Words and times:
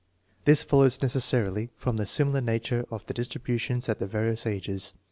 This 0.45 0.63
fol 0.63 0.79
lows 0.79 0.99
necessarily 1.03 1.69
from 1.75 1.97
the 1.97 2.07
similar 2.07 2.41
nature 2.41 2.85
of 2.89 3.05
the 3.05 3.13
distributions 3.13 3.87
at 3.87 3.99
the 3.99 4.07
various 4.07 4.47
ages. 4.47 4.95